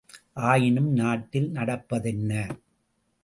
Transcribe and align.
ஆயினும் 0.43 0.89
நாட்டில் 0.93 1.51
நடப்பதென்ன? 1.51 2.31